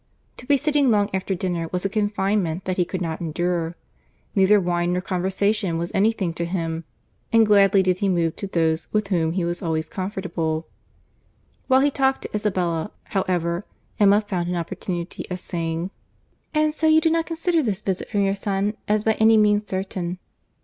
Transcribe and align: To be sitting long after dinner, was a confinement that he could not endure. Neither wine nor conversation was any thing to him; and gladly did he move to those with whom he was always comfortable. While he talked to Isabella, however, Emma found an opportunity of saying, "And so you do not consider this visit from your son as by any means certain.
To 0.37 0.47
be 0.47 0.57
sitting 0.57 0.89
long 0.89 1.11
after 1.13 1.35
dinner, 1.35 1.69
was 1.71 1.85
a 1.85 1.87
confinement 1.87 2.65
that 2.65 2.77
he 2.77 2.85
could 2.85 3.03
not 3.03 3.21
endure. 3.21 3.75
Neither 4.33 4.59
wine 4.59 4.93
nor 4.93 5.01
conversation 5.03 5.77
was 5.77 5.91
any 5.93 6.11
thing 6.11 6.33
to 6.33 6.45
him; 6.45 6.85
and 7.31 7.45
gladly 7.45 7.83
did 7.83 7.99
he 7.99 8.09
move 8.09 8.35
to 8.37 8.47
those 8.47 8.91
with 8.91 9.09
whom 9.09 9.33
he 9.33 9.45
was 9.45 9.61
always 9.61 9.87
comfortable. 9.89 10.65
While 11.67 11.81
he 11.81 11.91
talked 11.91 12.23
to 12.23 12.33
Isabella, 12.33 12.89
however, 13.13 13.63
Emma 13.99 14.21
found 14.21 14.49
an 14.49 14.55
opportunity 14.55 15.27
of 15.29 15.37
saying, 15.37 15.91
"And 16.51 16.73
so 16.73 16.87
you 16.87 16.99
do 16.99 17.11
not 17.11 17.27
consider 17.27 17.61
this 17.61 17.81
visit 17.81 18.09
from 18.09 18.21
your 18.21 18.33
son 18.33 18.73
as 18.87 19.03
by 19.03 19.13
any 19.19 19.37
means 19.37 19.69
certain. 19.69 20.17